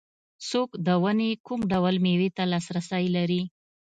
[0.49, 3.41] څوک د ونې کوم ډول مېوې ته لاسرسی لري.